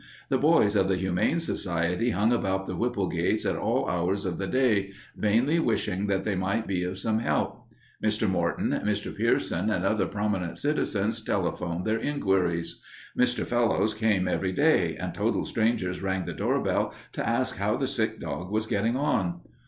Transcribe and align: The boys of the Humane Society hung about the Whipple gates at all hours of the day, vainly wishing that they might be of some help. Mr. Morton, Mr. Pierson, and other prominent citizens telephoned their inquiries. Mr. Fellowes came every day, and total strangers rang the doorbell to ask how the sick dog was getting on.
The 0.29 0.39
boys 0.39 0.75
of 0.75 0.87
the 0.89 0.95
Humane 0.97 1.39
Society 1.39 2.09
hung 2.09 2.33
about 2.33 2.65
the 2.65 2.75
Whipple 2.75 3.07
gates 3.07 3.45
at 3.45 3.55
all 3.55 3.87
hours 3.87 4.25
of 4.25 4.39
the 4.39 4.47
day, 4.47 4.93
vainly 5.15 5.59
wishing 5.59 6.07
that 6.07 6.23
they 6.23 6.33
might 6.33 6.65
be 6.65 6.83
of 6.85 6.97
some 6.97 7.19
help. 7.19 7.67
Mr. 8.03 8.27
Morton, 8.27 8.71
Mr. 8.83 9.15
Pierson, 9.15 9.69
and 9.69 9.85
other 9.85 10.07
prominent 10.07 10.57
citizens 10.57 11.21
telephoned 11.21 11.85
their 11.85 11.99
inquiries. 11.99 12.81
Mr. 13.15 13.45
Fellowes 13.45 13.93
came 13.93 14.27
every 14.27 14.53
day, 14.53 14.95
and 14.97 15.13
total 15.13 15.45
strangers 15.45 16.01
rang 16.01 16.25
the 16.25 16.33
doorbell 16.33 16.91
to 17.11 17.29
ask 17.29 17.57
how 17.57 17.77
the 17.77 17.85
sick 17.85 18.19
dog 18.19 18.49
was 18.51 18.65
getting 18.65 18.95
on. 18.95 19.41